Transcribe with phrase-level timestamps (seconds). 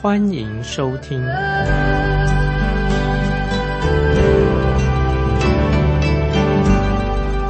[0.00, 1.20] 欢迎收听。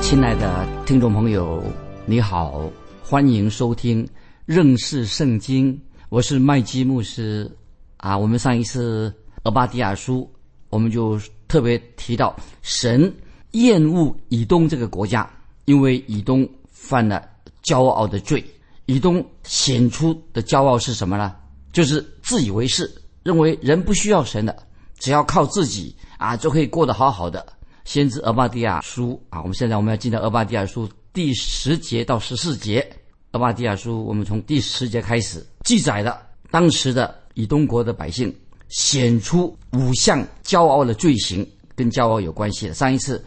[0.00, 1.62] 亲爱的听众朋友，
[2.06, 2.62] 你好，
[3.02, 4.08] 欢迎收听。
[4.46, 7.54] 认识圣经，我是麦基牧师
[7.98, 8.16] 啊。
[8.16, 9.12] 我们上一次
[9.42, 10.26] 俄巴底亚书，
[10.70, 13.12] 我们就特别提到神
[13.50, 15.28] 厌恶以东这个国家，
[15.66, 17.22] 因为以东犯了
[17.62, 18.42] 骄傲的罪。
[18.86, 21.34] 以东显出的骄傲是什么呢？
[21.72, 22.90] 就是自以为是，
[23.22, 24.56] 认为人不需要神的，
[24.98, 27.44] 只要靠自己啊就可以过得好好的。
[27.84, 32.86] 先知俄巴底亚书啊，我们现在我们要进到俄巴底亚书第十节到十四节。
[33.32, 38.34] 俄巴底亚书，我们从第十节开始记载了当时的以东国的百姓
[38.68, 42.74] 显出五项骄傲的罪行，跟骄傲有关系的。
[42.74, 43.22] 上一次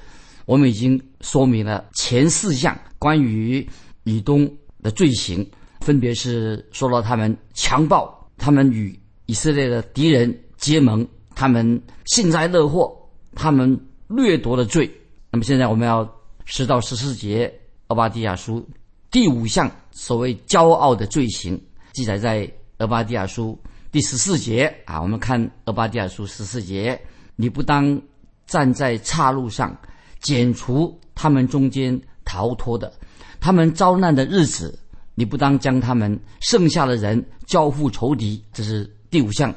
[0.45, 3.67] 我们已经说明了前四项关于
[4.03, 5.48] 以东的罪行，
[5.81, 12.92] 分别是说到他们强暴，他们与以色列的敌人结盟，他们幸灾乐祸，
[13.36, 14.92] 他们掠夺的罪。
[15.30, 16.11] 那么现在我们要
[16.45, 17.53] 十到十四节
[17.89, 18.67] 俄巴底亚书。
[19.11, 21.61] 第五项所谓骄傲的罪行，
[21.94, 22.48] 记载在
[22.80, 23.56] 《俄巴底亚书》
[23.92, 25.00] 第十四节啊。
[25.00, 27.00] 我们看《俄巴底亚书》十四节：
[27.36, 28.02] 你不当
[28.48, 29.78] 站在岔路上，
[30.20, 32.92] 剪除他们中间逃脱的，
[33.39, 34.80] 他们遭难的日子，
[35.22, 38.44] 你不当将他们剩下的人交付仇敌。
[38.52, 39.53] 这是第五项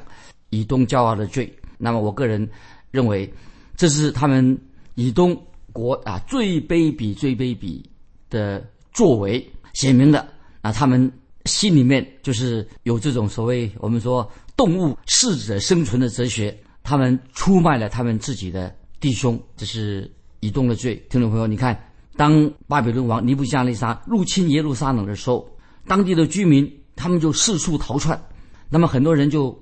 [0.51, 1.51] 以东骄傲的罪。
[1.79, 2.47] 那么我个人
[2.91, 3.27] 认为，
[3.75, 4.55] 这是他们
[4.93, 5.35] 以东
[5.73, 7.83] 国啊最卑鄙、最卑鄙
[8.29, 8.63] 的。
[8.93, 10.25] 作为显明的，
[10.61, 11.11] 那他们
[11.43, 16.57] 心里面就是有这种所谓我们说动物适者生存的哲学。
[16.81, 20.09] 他们出卖了他们自己的弟兄，这是
[20.39, 20.95] 以东的罪。
[21.09, 21.77] 听众朋友，你看，
[22.15, 25.45] 当巴比伦王尼布加利沙入侵耶路撒冷的时候，
[25.87, 28.21] 当地的居民他们就四处逃窜，
[28.69, 29.57] 那么很多人就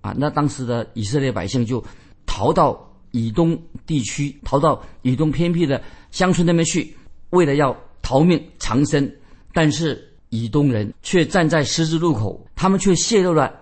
[0.00, 1.82] 啊，那当时的以色列百姓就
[2.26, 2.78] 逃到
[3.10, 6.96] 以东地区，逃到以东偏僻的乡村那边去，
[7.30, 7.76] 为了要。
[8.00, 9.14] 逃命藏身，
[9.52, 13.52] 但是以东人却站在十字路口，他们却泄露了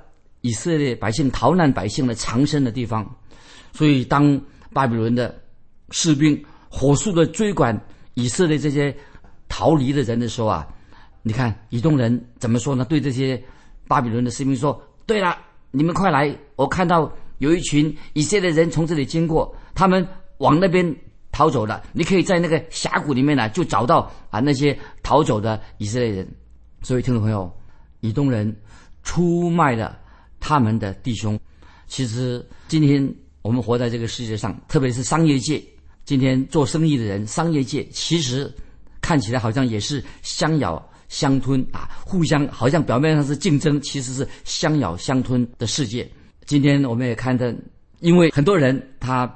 [0.43, 3.05] 以色列百姓逃难百姓的藏身的地方。
[3.73, 4.41] 所以，当
[4.73, 5.37] 巴比伦的
[5.91, 7.77] 士兵火速的追赶
[8.15, 8.97] 以色列这些
[9.49, 10.65] 逃离的人的时候啊，
[11.27, 12.85] 你看以东人怎么说呢？
[12.85, 13.43] 对这些
[13.89, 15.37] 巴比伦的士兵说：“对了，
[15.73, 16.33] 你们快来！
[16.55, 20.07] 我看到有一群以色列人从这里经过，他们
[20.39, 20.95] 往那边。”
[21.33, 26.27] 逃走了，你可以在那个峡谷里面呢，就找到啊那些逃走的以色列人。
[26.81, 27.53] 所以，听众朋友，
[28.01, 28.57] 以东人
[29.03, 29.99] 出卖了
[30.41, 31.39] 他们的弟兄。
[31.89, 35.63] 其实，今天我们活在这个世界上，特别是商业界，
[36.07, 38.51] 今天做生意的人，商业界其实
[39.03, 46.09] 看起来好像也是相咬相吞啊，互相好像表面上是竞争，其实是相咬相吞的世界。
[46.45, 47.47] 今天我们也看到，
[48.01, 49.27] 因为很多人他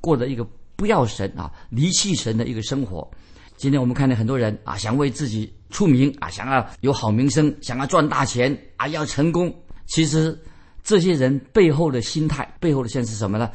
[0.00, 0.46] 过着一个。
[0.74, 3.08] 不要神啊，离弃神的一个生活。
[3.56, 9.54] 今天我们看到很多人啊，想为自己出名啊，想要有好名声，想要赚大钱啊，要成功。
[9.86, 10.36] 其实
[10.82, 13.48] 这些人背后的心态，背后的现实是什么呢？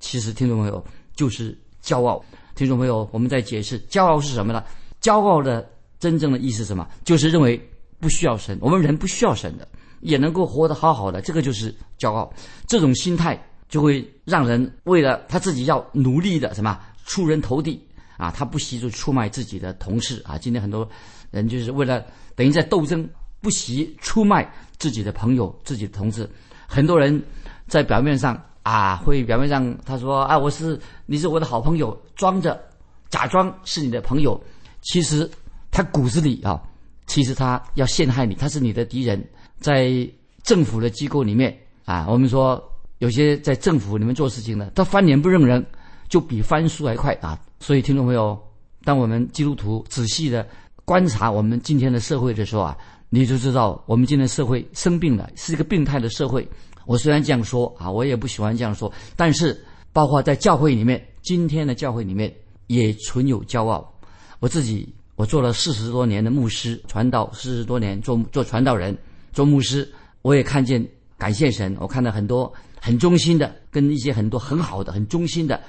[0.00, 0.84] 其实听众朋友
[1.14, 2.24] 就是骄傲。
[2.56, 4.64] 听众朋友，我们在解释骄傲是什么呢？
[5.00, 5.70] 骄傲的
[6.02, 6.84] 真正的意思是什么？
[7.04, 7.56] 就是认为
[8.00, 9.68] 不需要神，我们人不需要神的，
[10.00, 11.20] 也能够活得好好的。
[11.20, 12.28] 这个就是骄傲，
[12.66, 13.40] 这种心态。
[13.68, 17.82] 就会让人为了他自己要努力的什么出人头地
[18.18, 20.36] 啊，他不惜就出卖自己的同事啊。
[20.36, 20.86] 今天很多
[21.30, 22.04] 人就是为了
[22.36, 23.08] 等于在斗争，
[23.40, 24.46] 不惜出卖
[24.76, 26.28] 自己的朋友、自己的同事。
[26.68, 27.18] 很多人
[27.66, 32.62] 在表面上啊，会表面上他说啊，我是你是我的好朋友，装着
[33.08, 34.38] 假装是你的朋友，
[34.82, 35.26] 其实
[35.72, 36.62] 他骨子里啊，
[37.08, 39.20] 其实他要陷害你，他是你的敌人。
[39.58, 40.08] 在
[40.44, 41.52] 政府的机构里面
[41.84, 42.62] 啊，我们说。
[42.98, 45.66] 有些在政府里面做事情的，他翻脸不认人，
[46.08, 47.36] 就比翻书还快啊！
[47.58, 48.40] 所以，听众朋友，
[48.84, 50.46] 当我们基督徒仔细的
[50.84, 52.78] 观察我们今天的社会的时候啊，
[53.08, 56.48] 你就知道我们今天社会生病了，是一个病态的社会。
[56.86, 59.60] 我虽然这样说啊，我也不喜欢这样说，但是
[59.92, 62.32] 包括在教会里面，今天的教会里面
[62.68, 63.92] 也存有骄傲。
[64.38, 68.96] 我自己我做了四十多年的牧师，传道四十多年，做做传道人，
[69.32, 69.90] 做牧师，
[70.22, 70.86] 我也看见，
[71.18, 72.52] 感谢神，我看到很多。
[72.84, 75.62] 很忠心的，跟一些很多很好的、很忠心的，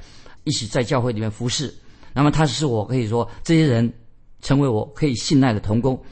[0.46, 1.72] 一起在教会里面服侍。
[2.12, 3.94] 那么他是我可以说这些人
[4.42, 6.04] 成为我可以信赖的同工。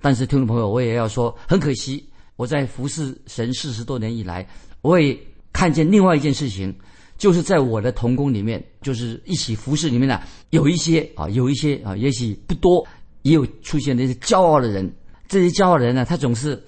[0.00, 4.46] 但是听众朋友，我也要说，很可惜，我在服侍神四十多年以来，
[4.80, 5.18] 我也
[5.52, 6.72] 看见另外一件事情，
[7.16, 10.20] 就是在我的童工里面，就是一起服侍里面呢，
[10.50, 12.86] 有一些啊，有一些啊，也许不多，
[13.22, 14.92] 也有出现那些骄傲的人。
[15.28, 16.62] 这些骄傲的人呢，他总是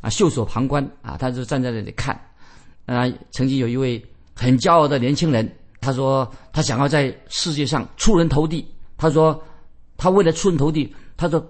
[0.00, 2.14] 啊袖手旁观啊，他就站在那里看。
[2.86, 4.04] 啊，曾经有一位
[4.34, 5.50] 很骄傲的年轻人，
[5.80, 8.66] 他说他想要在世界上出人头地。
[8.96, 9.42] 他说
[9.96, 11.44] 他为了出人头地，他说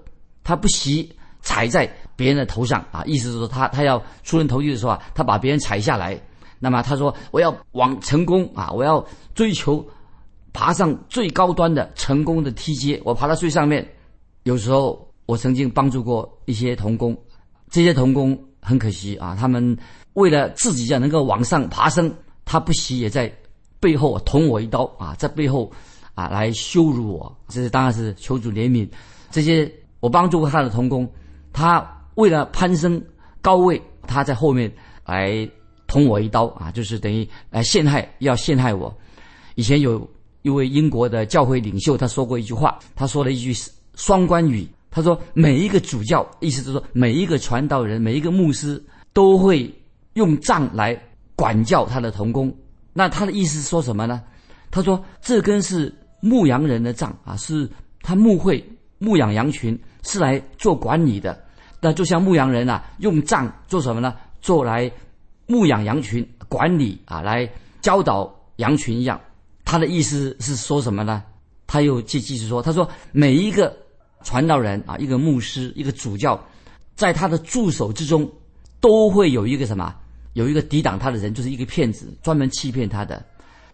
[0.44, 1.10] 他不惜。
[1.44, 6.16] 踩在别人的头上啊，意思是说他他要出人头地的时候啊，他把别人踩下来。
[6.64, 9.04] 那么他说我要往成功啊，我要
[9.34, 9.84] 追求
[10.52, 13.84] 爬上最高端的成功的梯阶，我爬到最上面。
[14.44, 17.16] 有时候我曾经帮助过一些童工，
[17.68, 19.76] 这些童工很可惜啊，他们
[20.12, 22.14] 为了自己要能够往上爬升，
[22.44, 23.32] 他不惜也在
[23.80, 25.68] 背后捅我一刀啊，在背后
[26.14, 27.36] 啊来羞辱我。
[27.48, 28.88] 这是当然是求主怜悯
[29.32, 29.68] 这些
[29.98, 31.10] 我帮助过他的童工。
[31.52, 33.02] 他为了攀升
[33.40, 34.72] 高位，他在后面
[35.04, 35.48] 来
[35.92, 38.90] 捅我一刀啊，就是等于来陷害，要陷害我。
[39.56, 40.08] 以前有
[40.40, 43.52] 一位英国的教会领袖，他说过一句话，他说了一句
[43.94, 49.70] 双关语，他说每一个主教，意思就是说每一个传道人，每一个牧师都会
[50.14, 50.98] 用杖来
[51.36, 52.50] 管教他的童工。
[52.94, 54.22] 那他的意思说什么呢？
[54.70, 57.68] 他说这根是牧羊人的杖啊，是
[58.00, 58.64] 他牧会
[58.96, 59.78] 牧养羊群。
[60.04, 61.40] 是来做管理的，
[61.80, 64.16] 那就像牧羊人啊，用杖做什么呢？
[64.40, 64.90] 做来
[65.46, 67.48] 牧养羊群、管理啊，来
[67.80, 69.20] 教导羊群一样。
[69.64, 71.22] 他的意思是说什么呢？
[71.66, 73.76] 他又继继续说，他说每一个
[74.22, 76.38] 传道人啊，一个牧师、一个主教，
[76.94, 78.30] 在他的助手之中，
[78.80, 79.94] 都会有一个什么？
[80.34, 83.24] 有一个抵挡他的人，就是一个骗子，专门欺骗他的。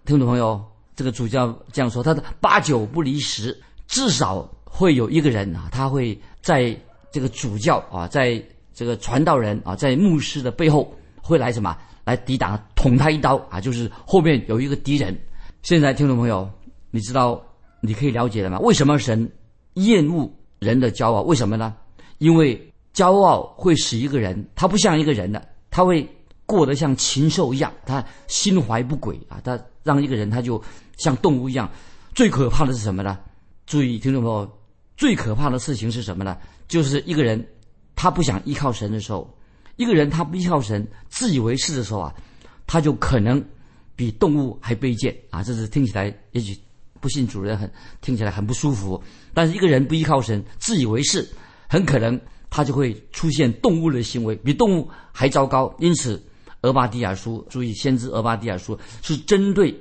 [0.05, 0.64] 听众朋友，
[0.94, 4.49] 这个主教这样说，他的八九不离十，至少。
[4.71, 6.79] 会有一个人啊，他会在
[7.11, 8.41] 这个主教啊，在
[8.73, 10.94] 这个传道人啊，在牧师的背后
[11.28, 11.76] 会来什么？
[12.04, 13.60] 来抵挡，捅他一刀啊！
[13.60, 15.14] 就是后面有一个敌人。
[15.62, 16.50] 现在听众朋友，
[16.90, 17.38] 你知道
[17.82, 18.58] 你可以了解了吗？
[18.60, 19.30] 为什么神
[19.75, 20.26] 厌恶
[20.58, 21.20] 人的骄傲？
[21.20, 21.76] 为什么呢？
[22.16, 22.58] 因为
[22.94, 26.08] 骄傲会使一个人他不像一个人的，他会
[26.46, 29.38] 过得像禽兽一样，他心怀不轨啊！
[29.44, 30.60] 他让一个人他就
[30.96, 31.70] 像动物一样。
[32.14, 33.19] 最可怕的是什么呢？
[33.66, 34.50] 注意，听众朋友。
[34.96, 36.36] 最可怕的事情是什么呢？
[36.66, 37.46] 就是一个人，
[37.94, 39.32] 他不想依靠神的时候，
[39.78, 42.14] 一个人他不依靠神，自以为是的时候啊，
[42.66, 43.42] 他就可能
[43.96, 45.42] 比动物还卑贱啊！
[45.42, 46.54] 这是听起来也许
[47.00, 49.00] 不信主人很听起来很不舒服，
[49.32, 51.26] 但是一个人不依靠神，自以为是，
[51.69, 52.20] 很可能
[52.50, 55.72] 他就会出现动物的行为，比动物还糟糕。
[55.78, 56.22] 因此，
[56.62, 59.75] 俄巴底亚书注意，先知俄巴底亚书是针对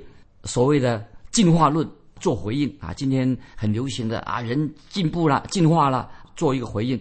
[0.44, 1.86] 所谓的进化论。
[2.20, 2.92] 做回应啊！
[2.92, 7.00] 今天很流行的啊，人进步了、进化了，做一个回应。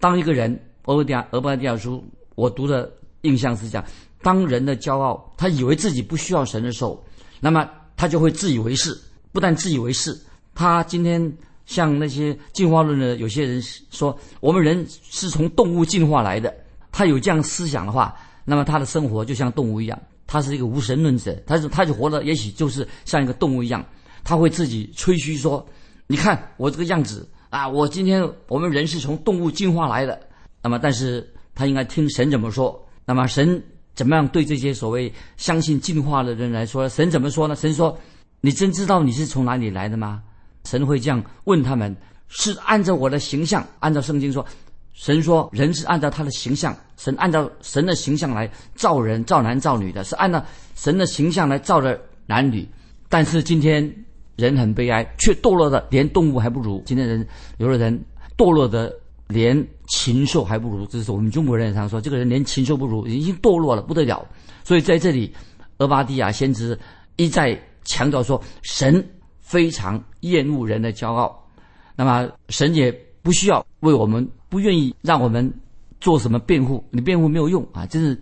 [0.00, 2.02] 当一个人，俄巴底亚俄巴底亚书，
[2.38, 2.88] 我读的
[3.22, 3.84] 印象是这样：
[4.22, 7.04] 当人的骄傲，他以为自己不需要神的时候，
[7.40, 8.96] 那么他就会自以为是。
[9.32, 10.16] 不但自以为是，
[10.54, 11.20] 他今天
[11.66, 16.54] 像那些进化论的有些人说，我们人是从动物进化来的。
[16.92, 20.00] 他有这样思想的话，那么他的生活就像动物一样。
[20.28, 23.84] 他是一个无神论者，他是他就活得也许就是像一个动物一样。
[24.22, 25.66] 他会自己吹嘘说
[26.06, 30.20] ：“你看我这个样子啊，我今天我们人是从动物进化来的。
[30.62, 31.28] 那么，但是
[31.58, 32.80] 他应该听神怎么说？
[33.04, 33.60] 那么神
[33.96, 36.88] 怎么样对这些所谓相信进化的人来说？
[36.88, 37.56] 神怎么说呢？
[37.56, 37.98] 神说：
[38.40, 40.22] 你真知道你是从哪里来的吗？
[40.64, 41.96] 神会这样问他们：
[42.28, 44.46] 是按照我的形象，按照圣经说，
[44.92, 50.40] 神说人是按照他的形象，神按照神的形象来造人，造男造女的，是按照
[50.76, 52.64] 神的形象来造的男女。
[53.08, 53.92] 但是今天。
[54.38, 56.80] 人很悲哀，却堕落的连动物还不如。
[56.86, 58.00] 今天人有的人
[58.36, 58.94] 堕落的
[59.28, 64.26] 连禽兽还不如，这是我们中国人常说，这个人连禽兽不如，已经堕落了不得了。
[64.64, 65.32] 所以在这里，
[65.78, 66.78] 俄巴底亚先知
[67.16, 69.06] 一再强调说，神
[69.40, 71.46] 非常厌恶人的骄傲。
[71.94, 72.90] 那么神也
[73.22, 75.52] 不需要为我们，不愿意让我们
[76.00, 77.84] 做什么辩护，你辩护没有用啊！
[77.86, 78.18] 这是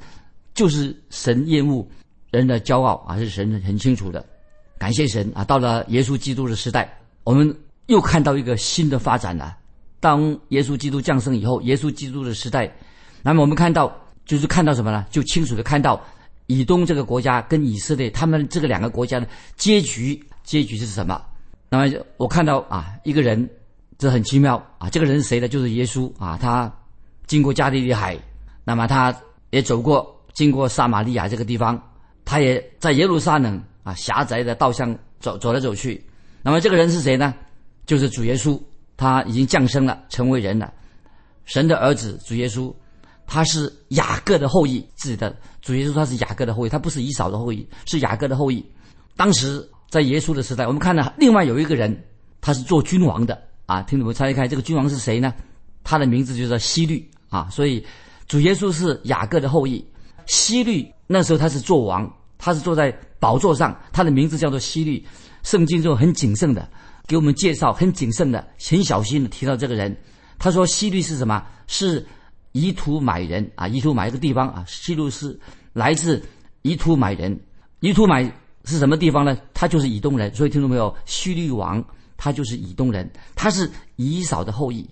[0.55, 1.87] 就是神厌恶
[2.31, 4.25] 人的骄傲啊，是神很清楚的。
[4.79, 5.45] 感谢神啊！
[5.45, 7.55] 到了耶稣基督的时代，我们
[7.87, 9.57] 又看到一个新的发展了。
[10.07, 12.73] 当耶稣基督降生以后，耶稣基督的时代，
[13.23, 13.93] 那么我们看到
[14.25, 15.05] 就是看到什么呢？
[15.11, 16.01] 就清楚的看到
[16.47, 21.21] 以东这个国家跟以色列他们这个两个国家的结局，结局是什么？
[21.69, 23.51] 那么我看到啊，一个人，
[23.99, 24.89] 这很奇妙啊！
[24.89, 25.49] 这个人是谁呢？
[25.49, 26.39] 就是耶稣啊！
[26.41, 26.73] 他
[27.27, 28.17] 经过加利利海，
[28.63, 29.13] 那么他
[29.51, 31.77] 也走过经过撒玛利亚这个地方，
[32.25, 36.01] 他也在耶路撒冷啊狭窄的道上走走来走去。
[36.43, 37.35] 那么这个人是谁呢？
[37.87, 38.57] 就是主耶稣，
[38.97, 40.73] 他已经降生了，成为人了，
[41.45, 42.75] 神的儿子主耶稣，
[43.27, 48.65] 他是雅各的后裔，自己的主耶稣他是雅各的后裔，他不是以扫的后裔，是雅各的后裔。
[49.17, 52.05] 当时在耶稣的时代，我们看到另外有一个人，
[52.41, 54.15] 他是做君王的啊，听懂没？
[54.15, 55.35] 猜一猜这个君王是谁呢？
[55.85, 57.85] 他的名字就叫希律啊，所以
[58.27, 59.85] 主耶稣是雅各的后裔。
[60.27, 65.05] 希律那时候他是做王，他是坐在宝座上，他的名字叫做希律。
[65.43, 66.69] 圣经中很谨慎的
[67.07, 69.97] 给我们介绍，很谨慎的、很小心的提到这个人。
[70.39, 71.43] 他说希律是什么？
[71.67, 72.05] 是
[72.53, 74.65] 以图买人啊，以图买一个地方啊。
[74.67, 75.39] 希律是
[75.73, 76.23] 来自
[76.63, 77.39] 以图买人，
[77.81, 78.23] 以图买
[78.65, 79.39] 是什么地方呢？
[79.55, 80.35] 他就是以东人。
[80.35, 80.95] 所以听懂没有？
[81.05, 81.83] 希律王
[82.17, 84.89] 他就是以东人，他是以扫的后裔。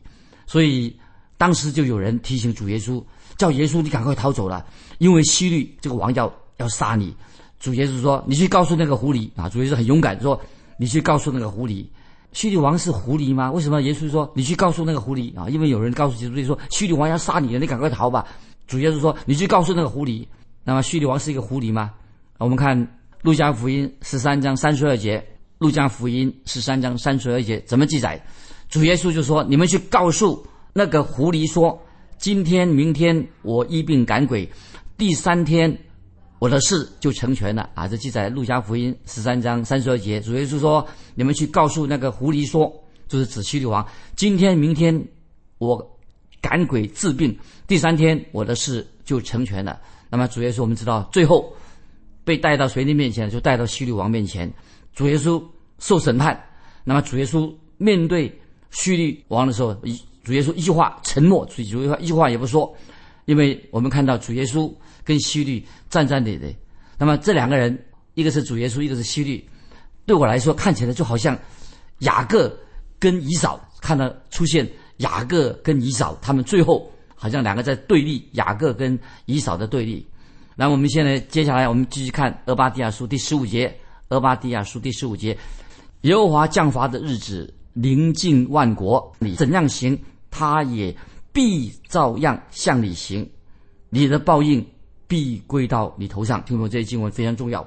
[0.47, 0.97] 所以
[1.37, 3.03] 当时就有人提醒主耶稣，
[3.37, 4.65] 叫耶稣你赶快逃走了，
[4.99, 7.15] 因为希律这个王要要杀你。
[7.59, 10.39] 主耶稣说：“你去告诉那个狐狸啊！”主耶稣很勇敢说
[10.77, 11.87] ：“你去告诉那个狐狸，
[12.35, 13.51] 希律王是狐狸吗？
[13.51, 15.49] 为什么耶稣说你去告诉那个狐狸啊？
[15.49, 18.27] 因为有人告诉耶稣说希律王要杀你了，你赶快逃吧。”
[18.67, 20.27] 主耶稣说：“你去告诉那个狐狸。”
[20.65, 21.93] 那么希律王是一个狐狸吗？
[22.39, 25.25] 我们看路加福音十三章三十二节，
[25.59, 28.21] 路加福音十三章三十二节怎么记载？
[28.69, 31.79] 主耶稣就说：“你们去告诉那个狐狸说，
[32.19, 34.51] 今天、明天我一病赶鬼，
[34.97, 35.79] 第三天
[36.39, 40.21] 我的事就成全了。”啊，这记载路加福音十三章三十二节。
[40.21, 42.73] 主耶稣说：“你们去告诉那个狐狸说，
[43.09, 43.87] 就是指西律王，
[44.17, 45.03] 今天、明天
[45.59, 45.99] 我
[46.41, 47.37] 赶鬼治病，
[47.67, 51.53] 第三天我的事就成全了。”那么主耶稣我们知道，最后
[52.25, 53.29] 被带到谁的面前？
[53.29, 54.53] 就带到西律王面前。
[54.95, 55.43] 主耶稣
[55.79, 56.41] 受审判。
[56.85, 58.33] 那么主耶稣面对
[58.71, 59.75] 西利王的时候，
[60.23, 62.73] 主耶稣一句话沉默，主主耶稣一句话也不说，
[63.25, 66.55] 因为我们看到主耶稣跟希律战战兢兢。
[66.99, 67.77] 那么这两个人，
[68.15, 69.45] 一个是主耶稣，一个是希律，
[70.07, 71.39] 对我来说看起来就好像
[71.99, 72.57] 雅各
[72.99, 80.07] 跟以扫，看到出现雅各跟以扫，他们最后好像两个在对立，雅各跟以扫的对立。
[80.57, 83.69] 那我们现在接下来我们继续看《俄巴底亚书》第十五节，
[84.09, 85.37] 《俄巴底亚书》第十五节，
[86.03, 87.53] 耶和华降罚的日子。
[87.75, 89.99] 临近万国，你怎样行，
[90.31, 90.97] 他也
[91.35, 93.29] 必照样向你行，
[93.91, 94.65] 你的报应
[95.09, 96.41] 必归到你头上。
[96.45, 97.67] 听懂这些经文非常重要。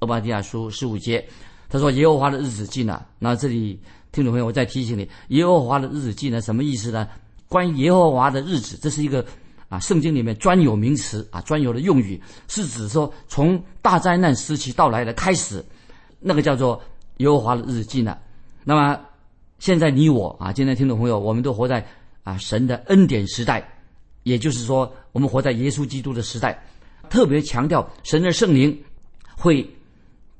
[0.00, 1.26] 俄巴底亚书十五节，
[1.70, 3.80] 他说：“耶和华的日子近了。”那这里
[4.12, 7.08] 听众朋友，我再提醒你，耶和华的日子近了，什么意思呢？
[7.48, 9.24] 关于耶和华的日子，这是一个
[9.70, 15.64] 啊，圣经里面专有名词啊，专有的用语，是指说从大灾难时期到来的开始，
[16.20, 16.78] 那个叫做
[17.16, 18.18] 耶和华的日子近了。
[18.62, 19.00] 那么。
[19.58, 21.82] 现在你我啊，今天听众朋友，我们都活在
[22.26, 23.64] 啊神的恩典时代，
[24.24, 26.60] 也就是说，我们活在耶稣基督的时代。
[27.08, 28.76] 特别强调神的圣灵
[29.36, 29.64] 会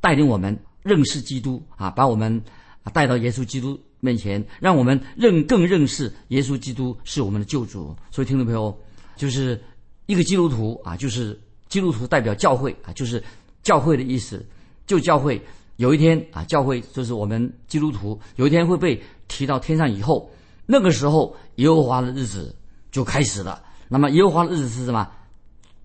[0.01, 2.43] 带领我们认识基督啊，把我们
[2.83, 7.95] 啊带到耶稣基督面前，让我们认更认识耶稣基督是我们的救主。
[8.11, 8.77] 所以，听众朋友，
[9.15, 9.63] 就是
[10.07, 11.39] 一个基督徒啊，就是
[11.69, 13.23] 基督徒代表教会啊，就是
[13.63, 14.45] 教会的意思，
[14.89, 15.41] 就教会。
[15.77, 20.29] 有一天啊，教会就是我们基督徒，有一天会被提到天上以后，
[20.67, 22.55] 那个时候耶和华的日子
[22.91, 23.63] 就开始了。
[23.89, 25.09] 那么耶和华的日子是什么？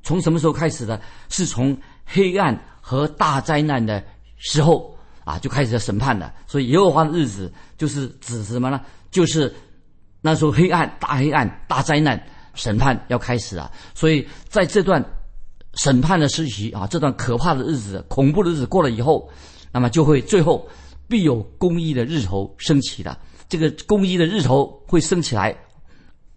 [0.03, 0.99] 从什么时候开始的？
[1.29, 4.03] 是从黑暗和大灾难的
[4.37, 6.33] 时候啊，就开始审判的。
[6.47, 8.81] 所以耶和华的日子就是指什么呢？
[9.11, 9.53] 就是
[10.21, 12.21] 那时候黑暗、大黑暗、大灾难
[12.55, 13.71] 审判要开始了。
[13.93, 15.03] 所以在这段
[15.75, 19.29] 审判的时期啊，这段可怕的日子、恐怖的日子过了以后。
[19.73, 20.67] 那么就会最后
[21.07, 23.17] 必有公义的日头升起的，
[23.51, 25.53] 这个公义的日头会升起来，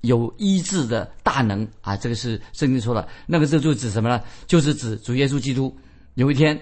[0.01, 1.97] 有医治的大能啊！
[1.97, 4.21] 这个是圣经说的，那个时候就指什么呢？
[4.49, 5.73] 就是指主耶稣基督
[6.15, 6.61] 有一天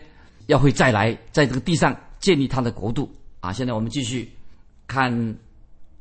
[0.48, 3.50] 要会再来，在这个地上建立他的国度啊！
[3.50, 4.30] 现在我们继续
[4.86, 5.10] 看《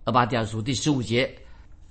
[0.03, 1.34] 阿巴第亚书》第十五节，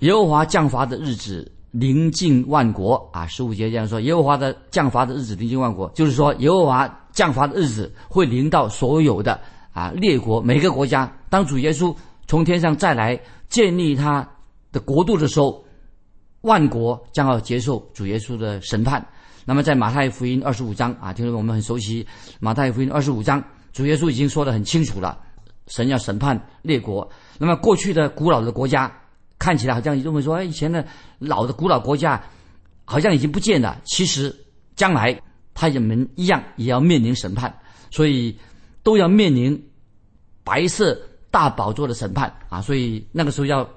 [0.01, 3.27] 耶和华降罚的日子临近万国啊！
[3.27, 6.95] 十五节这样说：耶和华的降罚的日子临近万国，就是说耶和华。
[7.13, 9.39] 降罚的日子会临到所有的
[9.73, 11.13] 啊列国每个国家。
[11.29, 11.95] 当主耶稣
[12.31, 14.25] 从天上再来建立他
[14.71, 15.65] 的国度的时候，
[16.43, 19.05] 万国将要接受主耶稣的审判。
[19.45, 22.07] 那么在马太福音二十五章啊，听说我们很熟悉
[22.39, 25.19] 马太福音二十五章，主耶稣已经说得很清楚了，
[25.67, 27.11] 神要审判列国。
[27.37, 28.97] 那么过去的古老的国家
[29.37, 30.87] 看起来好像认为说，哎，以前的
[31.19, 32.23] 老的古老国家
[32.85, 33.77] 好像已经不见了。
[33.85, 34.33] 其实
[34.77, 35.21] 将来。
[35.53, 37.53] 他们一样也要面临审判，
[37.91, 38.39] 所以
[38.85, 39.69] 都要面临
[40.43, 40.99] 白色
[41.31, 42.61] 大宝座的审判啊！
[42.61, 43.69] 所以那个时候要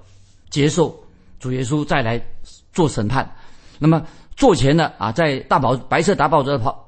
[0.50, 0.98] 接受
[1.40, 2.20] 主耶稣再来
[2.72, 3.30] 做审判。
[3.80, 4.04] 那么
[4.36, 6.84] 座前的啊，在大宝白色大宝座的跑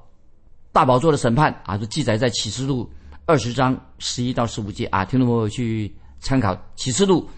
[0.71, 2.89] 大宝座的审判啊，就记载在启示录
[3.25, 7.29] 二十章十一到十五节啊，听众朋友去参考启示录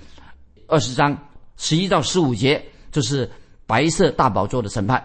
[0.68, 1.18] 二十章
[1.58, 3.30] 十一到十五节，就是
[3.66, 5.04] 白色大宝座的审判。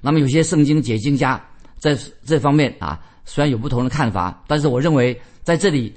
[0.00, 1.42] 那么有些圣经解经家
[1.78, 5.94] 在这方面啊，虽然有不同的看法，但是我认为在这里，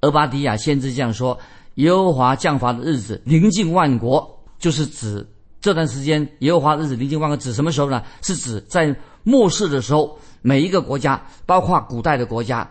[0.00, 1.38] 俄巴迪亚先知这样说：
[1.74, 5.26] 耶和华降罚的日子临近万国，就是指。
[5.60, 8.00] 这段时间，耶和华日子临近万国指什么时候呢？
[8.22, 12.70] 是指在末世的时候，每一个国家，包括古代的国家、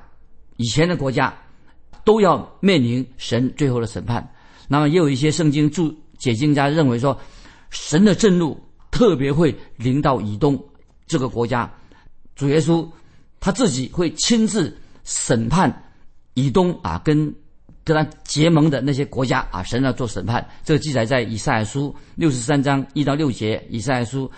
[0.55, 1.33] 以前的国家，
[2.05, 4.25] 都要面临神最后的审判。
[4.69, 7.19] 那么，也有一些圣经注解经家认为说，
[7.69, 8.57] 神的震怒
[8.89, 10.57] 特别会临到以东
[11.05, 11.69] 这个国家，
[12.37, 12.87] 主耶稣
[13.41, 15.86] 他自己会亲自审判
[16.37, 17.33] 以东啊，跟。
[17.87, 20.45] 跟他结盟的那些国家啊，神要做审判。
[20.61, 23.65] 这个记载在以赛亚书六十三章一到六节。
[23.69, 24.29] 以赛亚书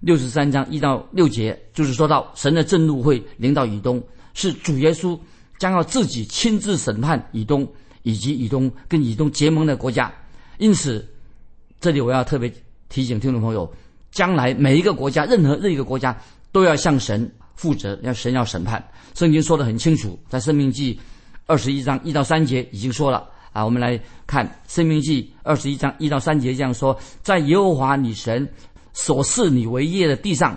[0.00, 3.98] 六十三章一到六节，就是说到神的震怒会临到以东，
[4.34, 5.18] 是主耶稣
[5.58, 7.66] 将要自己亲自审判以东
[8.02, 10.12] 以及以东跟以东结盟的国家。
[10.58, 11.02] 因此，
[11.80, 12.52] 这里我要特别
[12.90, 13.72] 提醒听众朋友，
[14.10, 16.14] 将来每一个国家，任何任一个国家
[16.52, 18.86] 都要向神负责，要神要审判。
[19.14, 21.00] 圣经说的很清楚，在生命记。
[21.48, 28.46] 二十一章一到三节已经说了啊，我们来看《生命记》二十一章一到三节这样说：在耶和华你神
[28.92, 30.56] 所赐你为业的地上，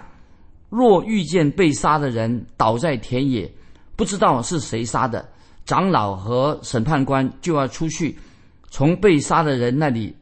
[0.69, 3.49] 若遇见被杀的人倒在田野，
[3.95, 5.25] 不知道是谁杀的，
[5.65, 8.19] 长老和审判官就要出去，
[8.69, 10.13] 从被杀的人那里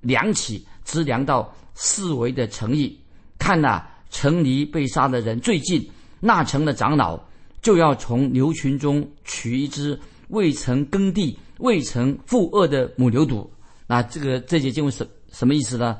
[0.00, 2.98] 量起，直量到四围的城邑，
[3.38, 5.86] 看呐，城离被杀的人最近，
[6.18, 7.20] 那城的长老
[7.60, 10.00] 就要从牛群中取一只。
[10.34, 13.48] 未曾耕地、未曾负恶的母牛犊，
[13.86, 15.96] 那这个这节经文什什么意思呢？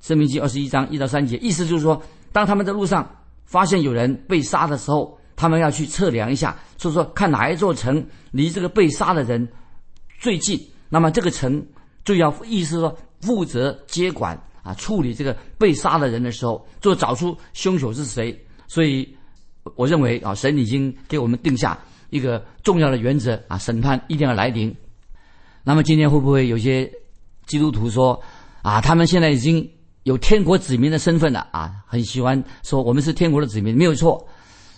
[0.00, 2.00] 生命记二十一章一到三节，意思就是说，
[2.32, 3.04] 当他们在路上
[3.44, 9.46] 发现有人被杀的时候，他们要去测量一下，所以说看哪一座城离这个被杀的人
[10.20, 11.60] 最近，那么这个城
[12.04, 18.32] 就要意思说负责接管啊处理这个被杀的人的时候，就找出凶手是谁。
[18.68, 19.08] 所以
[19.74, 21.76] 我认为啊，神已经给我们定下。
[22.10, 24.74] 一个重要的原则啊，审判一定要来临。
[25.64, 26.90] 那么今天会不会有些
[27.46, 28.18] 基督徒说
[28.62, 29.68] 啊，他们现在已经
[30.04, 34.26] 有天国子民的身份了啊，很喜欢说我们是天国的子民，没有错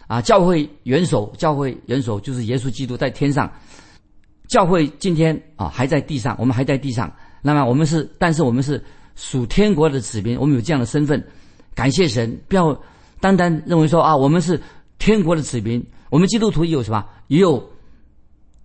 [0.08, 0.20] 啊。
[0.20, 3.48] 教会元首，教会元首就是耶稣基督在天上，
[4.48, 7.12] 教会今天啊还在地上，我们还在地上。
[7.42, 8.82] 那么我们是，但是我们是
[9.14, 11.24] 属天国的子民，我们有这样的身份，
[11.74, 12.76] 感谢神，不要
[13.20, 14.60] 单单认为说啊，我们是
[14.98, 15.80] 天国的子民。
[16.10, 17.02] 我们基督徒也有什么？
[17.28, 17.64] 也有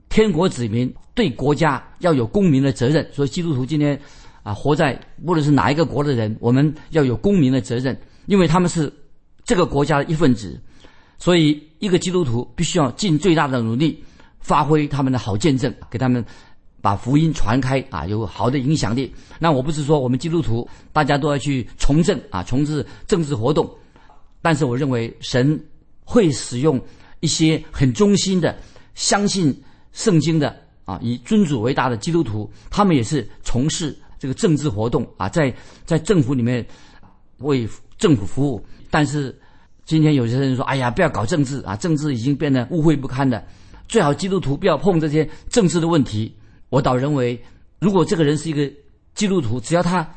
[0.09, 3.07] 天国子民对国家要有公民的责任。
[3.13, 3.97] 所以基督徒今天
[4.43, 8.91] 啊，活在无论是哪一个国的人，我们要有公民的责任，因为他们是
[9.43, 10.59] 这个国家的一份子。
[11.17, 14.03] 所以一个基督徒必须要尽最大的努力，
[14.39, 16.25] 发挥他们的好见证，给他们
[16.81, 19.13] 把福音传开啊，有好的影响力。
[19.39, 23.69] 那我不是说我们基督徒大家都要去从政啊，从事政治活动，
[24.41, 25.63] 但是我认为神
[26.03, 26.81] 会使用。
[27.25, 28.55] 一些很忠心的、
[28.93, 29.51] 相信
[29.93, 35.51] 圣经的啊，以尊主为大的基督徒，他们也是从事这个政治活动啊，在
[35.85, 36.63] 在政府里面
[37.39, 38.63] 为政府服务。
[38.91, 39.35] 但是
[39.85, 43.43] 今天有些人说：“哎呀，不要搞政治啊，政治已经变得污秽不堪的，
[43.87, 46.31] 最好基督徒不要碰这些政治的问题。”
[46.69, 47.43] 我倒认为，
[47.79, 48.71] 如果这个人是一个
[49.15, 50.07] 基督徒，只要他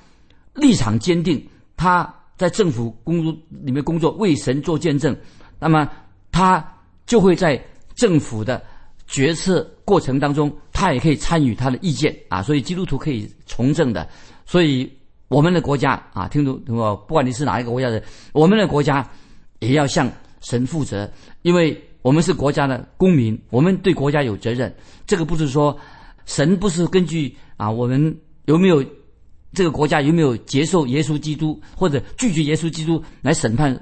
[0.53, 1.43] 立场坚定，
[1.75, 5.17] 他在政府工作里面工作为神做见证，
[5.59, 5.89] 那么
[6.31, 6.75] 他。
[7.09, 7.61] 就会在
[7.97, 8.63] 政府的
[9.09, 14.07] 决策过程当中，他也可以参与他的意见啊，所以基督徒可以从政的。
[14.45, 14.89] 所以
[15.29, 18.01] 我们的国家啊，听懂听懂不管你是哪一个国家的，
[18.33, 19.05] 我们的国家
[19.61, 20.09] 也要向
[20.43, 21.11] 神负责，
[21.43, 24.73] 因为我们是国家的公民，我们对国家有责任。
[25.07, 25.77] 这个不是说
[26.27, 28.85] 神不是根据啊，我们有没有
[29.55, 33.75] 这个国家有没有接受耶稣基督或者拒绝耶稣基督来审判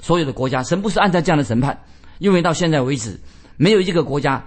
[0.00, 1.76] 所有的国家，神不是按照这样的审判。
[2.18, 3.18] 因为到现在为止，
[3.56, 4.44] 没有一个国家，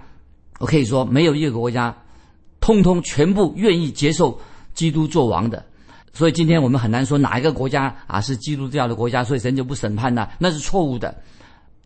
[0.58, 1.96] 我可以说没有一个国家，
[2.60, 4.38] 通通全部愿意接受
[4.74, 5.64] 基督做王的。
[6.12, 10.28] 所以今天我们很难说哪一个国家啊是基督教的国家，所以神就不审判呢？
[10.38, 11.14] 那是错误的。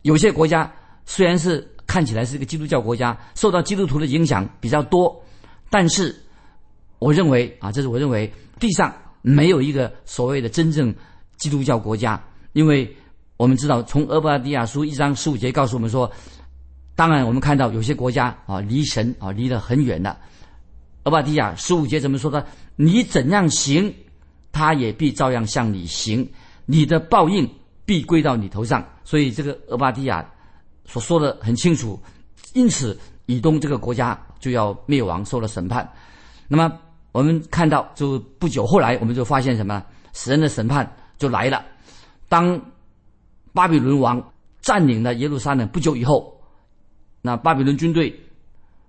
[0.01, 0.71] 有些国家
[1.05, 5.23] 虽然是看起来是一个基督教国家，受到基督徒的影响比较多，
[5.69, 6.15] 但是
[6.99, 10.93] 我认为啊，这是我认为地上没有一个所谓的真正
[11.37, 12.21] 基督教国家，
[12.53, 12.95] 因为。
[13.37, 16.09] 我们知道，从俄巴底亚书一章十五节告诉我们说，
[16.95, 20.15] 当然我们看到有些国家啊离神啊离得很远的。
[21.03, 22.45] 俄巴底亚十五节怎么说的？
[22.77, 23.93] 你怎样行，
[24.51, 26.27] 他也必照样向你行，
[26.65, 27.49] 你的报应
[27.85, 28.83] 必归到你头上。
[29.03, 30.25] 所以这个俄巴底亚
[30.85, 32.01] 所说的很清楚，
[32.53, 35.87] 因此以东这个国家就要灭亡，受了审判。
[36.47, 36.71] 那么
[37.11, 39.83] 我们看到，就不久后来，我们就发现什么？
[40.13, 41.63] 神的审判就来了。
[42.29, 42.59] 当
[43.55, 44.21] 巴比伦王
[44.61, 46.39] 占领了耶路撒冷不久以后，
[47.21, 48.13] 那巴比伦军队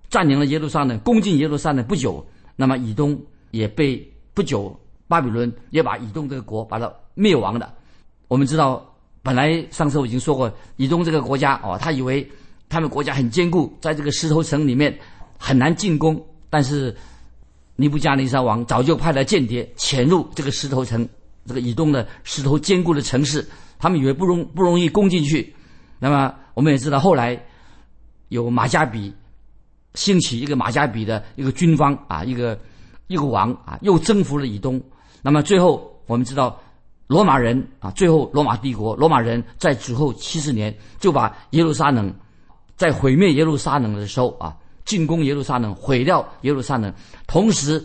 [0.09, 2.23] 占领了耶路撒冷，攻进耶路撒冷不久，
[2.55, 3.19] 那么以东
[3.51, 4.77] 也被不久，
[5.07, 7.73] 巴比伦也把以东这个国把它灭亡了。
[8.27, 8.85] 我们知道。
[9.23, 12.25] 本来上次我已经说过，以东这个国家哦，他以为
[12.69, 14.97] 他们国家很坚固，在这个石头城里面
[15.37, 16.25] 很难进攻。
[16.49, 16.95] 但是
[17.75, 21.05] 尼布加尼撒王早就派了间谍潜入这个石头城，
[21.45, 23.45] 这个以东的石头坚固的城市，
[23.79, 25.53] 他们以为不容不容易攻进去。
[25.99, 27.41] 那么我们也知道，后来
[28.29, 29.13] 有马加比
[29.93, 32.59] 兴起一个马加比的一个军方啊，一个
[33.07, 34.81] 一个王啊，又征服了以东。
[35.21, 36.59] 那么最后我们知道。
[37.07, 42.13] 罗马人啊，最后罗马帝国，罗马人在之后七十年就把耶路撒冷，
[42.75, 46.93] 在毁灭耶路撒冷的时候啊，进攻耶路撒冷，毁掉耶路撒冷，
[47.25, 47.81] 同时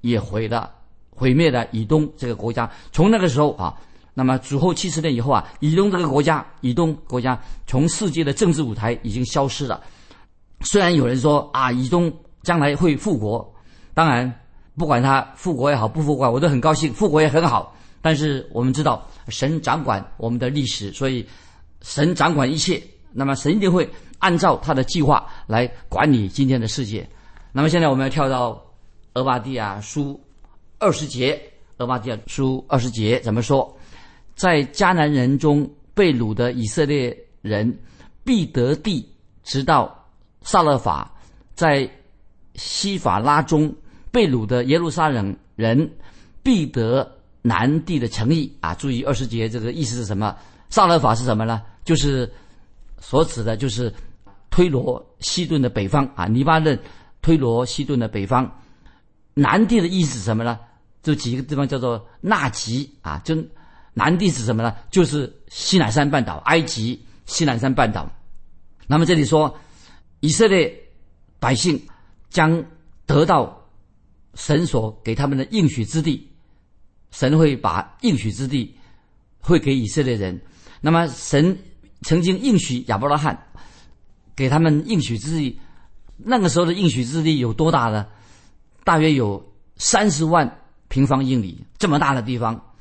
[0.00, 0.68] 也毁了
[1.08, 2.68] 毁灭了以东这个国家。
[2.90, 3.80] 从那个时候啊，
[4.14, 9.82] 那么主后七十年以后啊，以东这个国家，以东国家从世界的政治舞台已经消失了。
[10.60, 13.54] 虽然有人说啊，以东将来会复国，
[13.92, 14.32] 当然
[14.76, 17.76] 不管他复国也好，不复国我都很高兴，复国也很好。
[18.00, 21.26] 但是我们知道，神掌管我们的历史，所以
[21.82, 22.82] 神掌管一切。
[23.12, 27.08] 那么神一定会按照他的计划来管理今天的世界。
[27.52, 28.60] 那么现在我们要跳到
[29.14, 30.20] 俄巴底亚书
[30.78, 31.40] 二十节，
[31.78, 33.74] 俄巴底亚书二十节怎么说？
[34.34, 37.78] 在迦南人中被掳的以色列人
[38.24, 39.08] 必得地，
[39.42, 40.06] 直到
[40.42, 41.10] 萨勒法；
[41.54, 41.90] 在
[42.54, 43.74] 西法拉中
[44.10, 45.90] 被掳的耶路撒冷人
[46.42, 47.10] 必得。
[47.46, 50.34] 南地的诚意啊，注意二十节这个意思是什么？
[50.70, 51.60] 萨勒法是什么呢？
[51.84, 52.32] 就是
[52.98, 53.92] 所指的，就是
[54.48, 56.78] 推罗西顿的北方啊，黎巴嫩
[57.20, 58.50] 推罗西顿的北方。
[59.34, 60.58] 南地的意思是什么呢？
[61.02, 63.36] 这几个地方叫做纳吉啊，就
[63.94, 64.74] 南地是什么呢？
[64.90, 68.10] 就是西南山半岛，埃及西南山半岛。
[68.86, 69.58] 那么这里说，
[70.20, 70.76] 以色列
[71.38, 71.80] 百姓
[72.28, 72.64] 将
[73.06, 73.66] 得到
[74.34, 76.28] 神所给他们的应许之地。
[77.10, 78.76] 神会把应许之地
[79.38, 80.40] 会给以色列人。
[80.80, 81.56] 那么，神
[82.02, 83.46] 曾经应许亚伯拉罕
[84.34, 85.60] 给他们应许之地。
[86.16, 88.06] 那个时候的应许之地有多大呢？
[88.82, 92.73] 大约有三十万平方英里这么大的地方。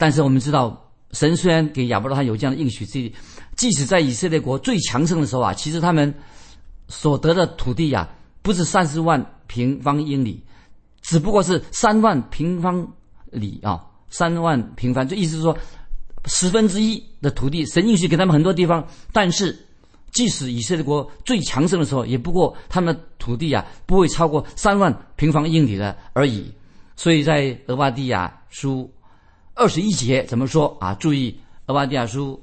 [0.00, 3.14] 但是我们知道，神虽然给亚伯拉罕有这样的应许之地，
[3.54, 6.12] 即使在以色列国最强盛的时候啊，其实他们
[6.88, 8.08] 所得的土地呀，
[8.40, 10.42] 不是三十万平方英里，
[11.02, 12.88] 只不过是三万平方。
[13.32, 15.56] 里啊，三万平方，就意思是说，
[16.24, 19.56] 十分之一的土地，神应许给他们很多地方，但是，
[20.10, 26.52] 即使以色列国最强盛的时候，也不过他们的土地啊，不会超过三万平方英里的而已。
[26.96, 28.92] 所以在俄巴底亚书
[29.60, 30.94] 二十一节怎么说啊？
[30.94, 32.42] 注意，俄巴底亚书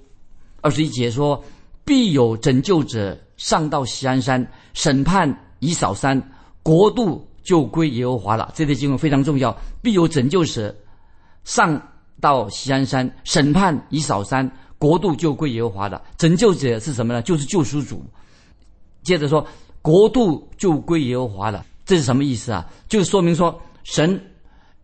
[0.62, 1.44] 二十一节说，
[1.84, 5.28] 必有拯救者上到锡安山审判
[5.58, 6.22] 以扫山
[6.62, 7.28] 国度。
[7.48, 8.52] 就归耶和华了。
[8.54, 9.58] 这节经文非常重要。
[9.82, 10.76] 必有拯救者
[11.46, 11.82] 上
[12.20, 16.04] 到锡安山审判以扫山，国度就归耶和华了。
[16.18, 17.22] 拯救者是什么呢？
[17.22, 18.04] 就是救赎主。
[19.02, 19.48] 接着说，
[19.82, 21.66] 国度就归耶和华了。
[21.86, 22.70] 这是什么意思啊？
[22.90, 24.22] 就说明说，神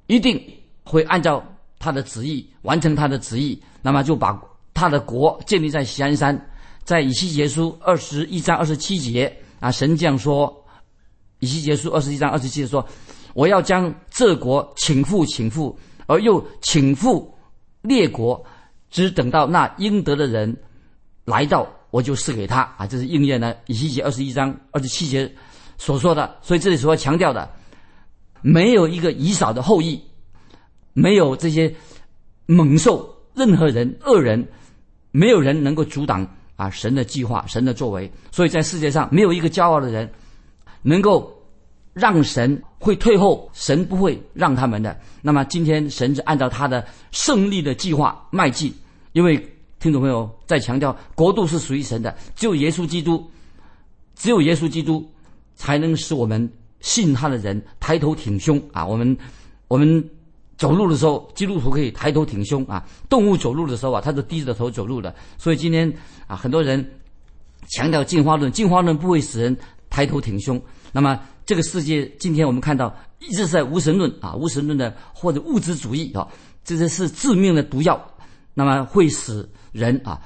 [0.07, 0.41] 一定
[0.85, 1.43] 会按照
[1.83, 3.61] 他的旨意完成他的旨意。
[3.81, 4.41] 那么就把
[4.73, 6.33] 他的国建立在锡安山。
[6.85, 10.53] 在以西结书二十一章二十七节啊，神这样说。
[11.39, 12.85] 以西结书二十一章二十七节说
[13.35, 17.33] ：“我要将这国请复请复，而又请复
[17.81, 18.41] 列国，
[18.89, 20.55] 只等到那应得的人
[21.25, 25.29] 来到，我就赐给他。”啊，这是应验了以西结二十一章二十七节
[25.77, 26.37] 所说的。
[26.41, 27.49] 所以这里所要强调的，
[28.41, 30.01] 没有一个以扫的后裔，
[30.93, 31.73] 没有这些
[32.45, 34.47] 猛兽，任何人恶人，
[35.11, 36.25] 没有人能够阻挡
[36.55, 38.11] 啊神的计划、神的作为。
[38.31, 40.09] 所以在世界上没有一个骄傲的人。
[40.85, 41.33] 能够
[41.93, 44.99] 让神会退后，神不会让他们的。
[45.21, 48.73] 那么今天神是按照他的胜利的计划迈进，
[49.13, 49.37] 因为
[49.79, 53.25] 听众朋友在强调国度是属于神的，只有耶稣基督，
[54.13, 55.09] 只有耶稣基督
[55.55, 56.51] 才能使我们
[56.81, 58.85] 信他的人抬头挺胸啊！
[58.85, 59.17] 我们
[59.69, 60.09] 我们
[60.63, 65.13] 走路的时候，基督徒可以抬头挺胸啊；动物走路的时候啊，它是低着头走路的。
[65.37, 65.93] 所以今天
[66.27, 66.83] 啊，很多人
[67.69, 69.57] 强调进化论，进化论不会使人。
[69.89, 70.59] 抬头挺胸，
[70.91, 76.27] 那么这个世界今天我们看到一直在无神论啊，无神论的或者物质主义啊，
[76.65, 78.03] 这些是致命的毒药，
[78.55, 80.19] 那么会使人啊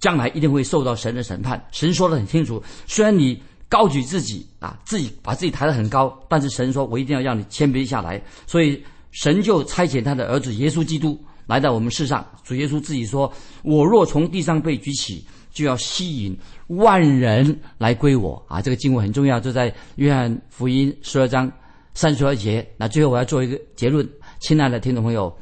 [0.00, 1.64] 将来一定会受到神的审判。
[1.72, 8.22] 神说的很清楚，虽然你高举自己啊，自己把自己抬得很高，但是神说我一定要让你谦卑下来。
[8.46, 8.84] 所以
[9.16, 12.24] 神就差遣他的儿子耶稣基督来到我们世上。
[12.44, 13.32] 主耶稣自己说
[13.64, 21.50] ：“我若从地上被举起，就要吸引万人来归我。”啊，这个经文很重要，就在约翰福音十二章
[21.94, 22.66] 三十二节。
[22.76, 24.06] 那最后我要做一个结论，
[24.38, 25.34] 亲爱的听众朋友，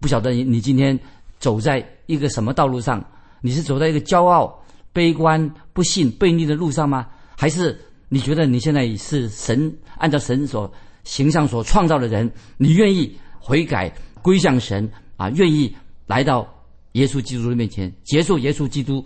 [0.00, 0.98] 不晓得你你今天
[1.38, 3.04] 走在一个什么道路上？
[3.42, 4.58] 你是走在一个骄傲、
[4.94, 7.06] 悲观、不信、悖逆的路上吗？
[7.36, 7.78] 还是
[8.08, 10.72] 你觉得你现在是神按照神所
[11.06, 12.30] 形象所创造的人？
[12.58, 13.90] 你愿意悔改
[14.22, 15.30] 归向神啊？
[15.30, 15.74] 愿意
[16.06, 16.46] 来到
[16.92, 19.02] 耶稣基督的面前，接受耶稣基督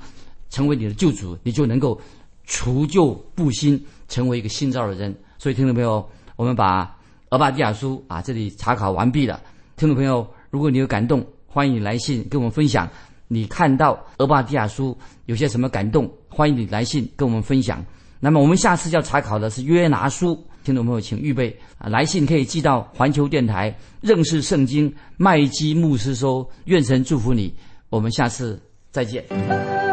[0.48, 2.00] 成为你的救主，你就能够
[2.44, 5.14] 除旧布新，成为一个新造的人。
[5.38, 6.96] 所以，听众朋友，我们把
[7.28, 9.38] 俄巴底亚书啊这里查考完毕了。
[9.76, 12.88] 听众朋友，如果你有感动，欢迎你来信跟我们分享。
[13.28, 16.10] 你看到俄巴底亚书有些什么感动？
[16.28, 17.84] 欢迎你来信跟我们分享。
[18.18, 26.48] 那么我们下次要查考的是约拿书，听众朋友请预备啊，来信可以寄到环球电台认识圣经麦基牧师收。
[26.66, 27.54] 愿神祝福你，
[27.88, 29.89] 我们下次再见。